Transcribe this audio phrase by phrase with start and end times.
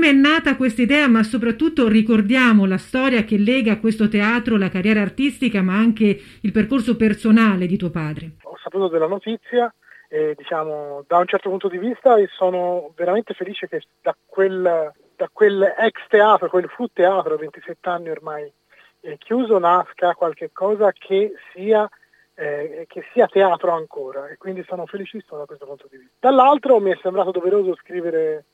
[0.00, 4.70] come è nata questa idea, ma soprattutto ricordiamo la storia che lega questo teatro la
[4.70, 8.36] carriera artistica, ma anche il percorso personale di tuo padre.
[8.44, 9.70] Ho saputo della notizia
[10.08, 15.28] e diciamo da un certo punto di vista sono veramente felice che da quel, da
[15.30, 18.50] quel ex teatro, quel fu teatro, 27 anni ormai
[19.00, 21.86] eh, chiuso, nasca qualche cosa che sia
[22.36, 26.14] eh, che sia teatro ancora e quindi sono felicissimo da questo punto di vista.
[26.20, 28.46] Dall'altro mi è sembrato doveroso scrivere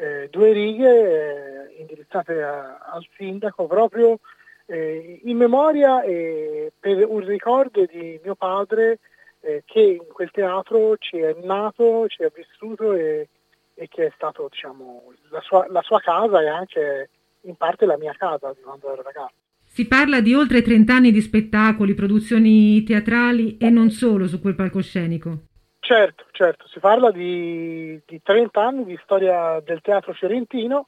[0.00, 4.18] eh, due righe eh, indirizzate a, al sindaco proprio
[4.64, 8.98] eh, in memoria e per un ricordo di mio padre
[9.40, 13.28] eh, che in quel teatro ci è nato, ci è vissuto e,
[13.74, 17.10] e che è stato diciamo, la, sua, la sua casa e anche
[17.42, 19.34] in parte la mia casa di quando ero ragazzo.
[19.64, 24.54] Si parla di oltre 30 anni di spettacoli, produzioni teatrali e non solo su quel
[24.56, 25.49] palcoscenico.
[25.92, 30.86] Certo, certo, si parla di, di 30 anni di storia del teatro fiorentino,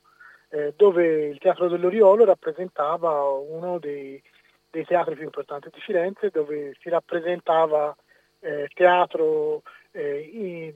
[0.49, 4.23] eh, dove il Teatro dell'Oriolo rappresentava uno dei,
[4.71, 7.93] dei, teatri più importanti di Firenze, dove si rappresentava
[8.39, 10.73] eh, teatro eh,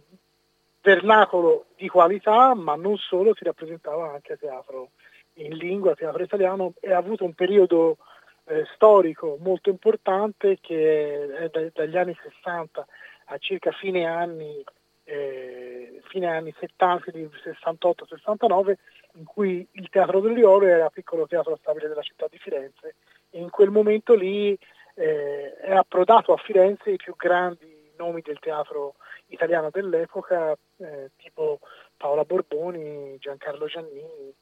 [0.83, 4.89] vernacolo di qualità, ma non solo, si rappresentava anche teatro
[5.35, 7.99] in lingua, teatro italiano, e ha avuto un periodo
[8.47, 12.85] eh, storico molto importante che è da, dagli anni 60
[13.27, 14.63] a circa fine anni,
[15.05, 18.75] eh, fine anni 70, 68-69,
[19.15, 22.97] in cui il Teatro del Lioro era piccolo teatro stabile della città di Firenze
[23.31, 24.57] e in quel momento lì
[24.95, 28.97] eh, è approdato a Firenze i più grandi nomi del teatro
[29.29, 31.61] italiano dell'epoca, eh, tipo
[31.97, 34.35] Paola Borboni, Giancarlo Giannini,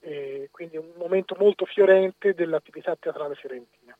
[0.00, 3.96] eh, quindi un momento molto fiorente dell'attività teatrale fiorentina.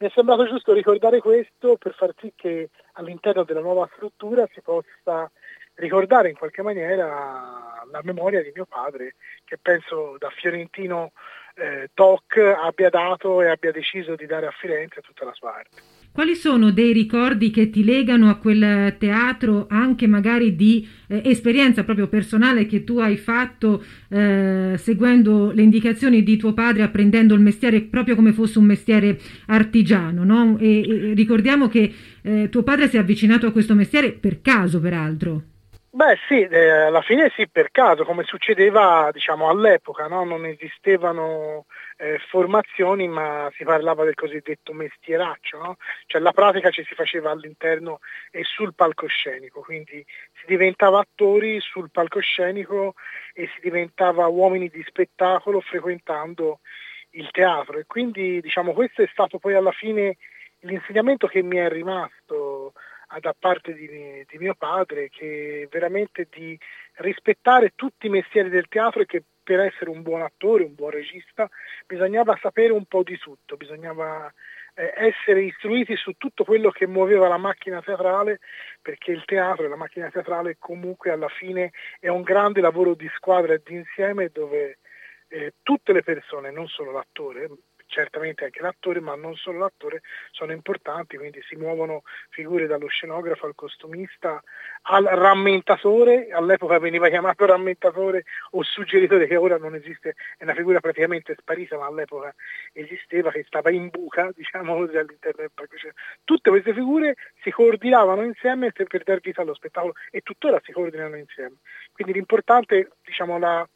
[0.00, 4.60] Mi è sembrato giusto ricordare questo per far sì che all'interno della nuova struttura si
[4.60, 5.28] possa
[5.74, 11.10] ricordare in qualche maniera la memoria di mio padre, che penso da fiorentino
[11.56, 15.97] eh, doc abbia dato e abbia deciso di dare a Firenze tutta la sua arte.
[16.18, 21.84] Quali sono dei ricordi che ti legano a quel teatro, anche magari di eh, esperienza
[21.84, 27.40] proprio personale che tu hai fatto eh, seguendo le indicazioni di tuo padre, apprendendo il
[27.40, 30.24] mestiere proprio come fosse un mestiere artigiano?
[30.24, 30.58] No?
[30.58, 31.92] E, e ricordiamo che
[32.22, 35.44] eh, tuo padre si è avvicinato a questo mestiere per caso, peraltro.
[35.90, 40.22] Beh sì, eh, alla fine sì, per caso, come succedeva diciamo, all'epoca, no?
[40.22, 41.64] non esistevano
[41.96, 45.76] eh, formazioni ma si parlava del cosiddetto mestieraccio, no?
[46.04, 48.00] cioè la pratica ci si faceva all'interno
[48.30, 50.04] e sul palcoscenico, quindi
[50.34, 52.94] si diventava attori sul palcoscenico
[53.32, 56.60] e si diventava uomini di spettacolo frequentando
[57.12, 60.18] il teatro e quindi diciamo questo è stato poi alla fine
[60.60, 62.37] l'insegnamento che mi è rimasto
[63.20, 66.58] da parte di, di, mio padre che veramente di
[66.96, 70.90] rispettare tutti i mestieri del teatro e che per essere un buon attore, un buon
[70.90, 71.48] regista,
[71.86, 74.30] bisognava sapere un po' di tutto, bisognava
[74.74, 78.40] eh, essere istruiti su tutto quello che muoveva la macchina teatrale,
[78.82, 83.10] perché il teatro e la macchina teatrale comunque alla fine è un grande lavoro di
[83.16, 84.78] squadra e di insieme dove
[85.28, 87.48] eh, tutte le persone, non solo l'attore,
[87.88, 93.46] certamente anche l'attore, ma non solo l'attore, sono importanti, quindi si muovono figure dallo scenografo
[93.46, 94.40] al costumista
[94.82, 100.80] al rammentatore, all'epoca veniva chiamato rammentatore o suggeritore che ora non esiste, è una figura
[100.80, 102.34] praticamente sparita, ma all'epoca
[102.72, 105.76] esisteva, che stava in buca, diciamo così, all'interno del palco.
[106.24, 111.16] Tutte queste figure si coordinavano insieme per dar vita allo spettacolo e tuttora si coordinano
[111.16, 111.56] insieme.
[111.92, 113.66] Quindi l'importante, diciamo, la,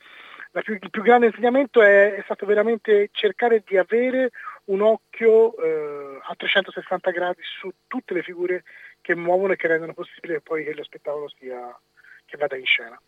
[0.60, 4.30] più, il più grande insegnamento è, è, stato veramente cercare di avere
[4.66, 8.64] un occhio eh, a 360 gradi su tutte le figure
[9.00, 11.78] che muovono e che rendono possibile poi che lo spettacolo sia,
[12.26, 13.00] che vada in scena.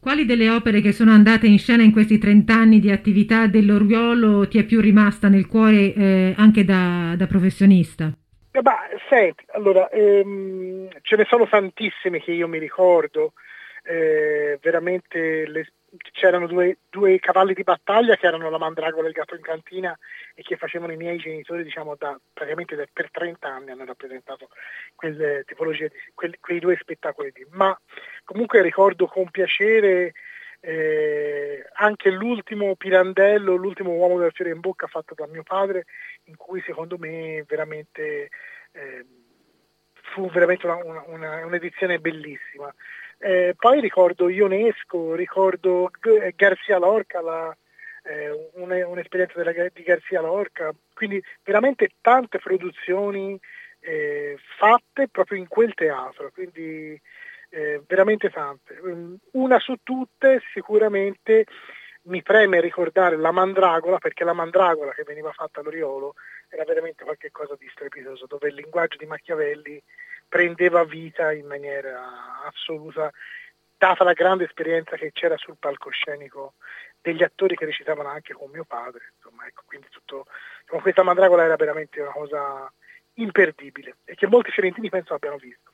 [0.00, 4.48] Quali delle opere che sono andate in scena in questi 30 anni di attività dell'Oriolo
[4.48, 8.12] ti è più rimasta nel cuore eh, anche da, da professionista?
[8.50, 13.32] Eh, bah, senti, allora, ehm, ce ne sono tantissime che io mi ricordo,
[13.84, 15.72] eh, veramente le,
[16.12, 19.96] c'erano due, due, cavalli di battaglia che erano la mandragola e il gatto in cantina
[20.34, 24.48] e che facevano i miei genitori diciamo da, praticamente da, per 30 anni hanno rappresentato
[24.94, 27.46] quelle tipologie di, quelli, quei due spettacoli lì.
[27.50, 27.78] ma
[28.24, 30.12] comunque ricordo con piacere
[30.60, 35.84] eh, anche l'ultimo Pirandello, l'ultimo uomo del fiore in bocca fatto da mio padre
[36.24, 38.28] in cui secondo me veramente
[38.72, 39.06] eh,
[40.12, 42.72] fu veramente una, una, una, un'edizione bellissima
[43.18, 45.90] eh, poi ricordo Ionesco, ricordo
[46.34, 47.56] Garzia Lorca, la,
[48.04, 53.38] eh, un'esperienza della, di Garzia Lorca, quindi veramente tante produzioni
[53.80, 57.00] eh, fatte proprio in quel teatro, quindi
[57.50, 58.78] eh, veramente tante.
[59.32, 61.46] Una su tutte sicuramente
[62.02, 66.14] mi preme ricordare la mandragola, perché la mandragola che veniva fatta all'Oriolo
[66.48, 69.82] era veramente qualcosa di strepitoso, dove il linguaggio di Machiavelli
[70.28, 73.10] prendeva vita in maniera assoluta,
[73.76, 76.54] data la grande esperienza che c'era sul palcoscenico
[77.00, 79.12] degli attori che recitavano anche con mio padre.
[79.16, 80.26] Insomma, ecco, quindi tutto,
[80.66, 82.72] con questa mandragola era veramente una cosa
[83.14, 85.70] imperdibile e che molti fiorentini penso abbiano visto.